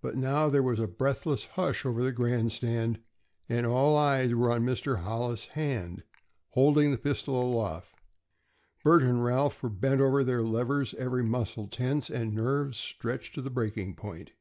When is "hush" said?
1.46-1.84